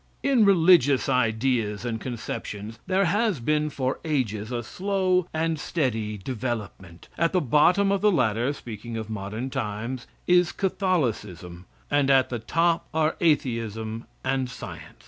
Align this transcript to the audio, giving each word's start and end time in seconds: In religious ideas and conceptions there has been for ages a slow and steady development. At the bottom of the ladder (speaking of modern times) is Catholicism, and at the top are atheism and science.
In 0.23 0.45
religious 0.45 1.07
ideas 1.07 1.85
and 1.85 2.01
conceptions 2.01 2.79
there 2.87 3.05
has 3.05 3.39
been 3.39 3.69
for 3.69 3.99
ages 4.03 4.51
a 4.51 4.63
slow 4.63 5.27
and 5.31 5.59
steady 5.59 6.17
development. 6.17 7.07
At 7.19 7.33
the 7.33 7.39
bottom 7.39 7.91
of 7.91 8.01
the 8.01 8.11
ladder 8.11 8.51
(speaking 8.53 8.97
of 8.97 9.11
modern 9.11 9.51
times) 9.51 10.07
is 10.25 10.51
Catholicism, 10.51 11.67
and 11.91 12.09
at 12.09 12.29
the 12.29 12.39
top 12.39 12.87
are 12.95 13.15
atheism 13.19 14.05
and 14.23 14.49
science. 14.49 14.95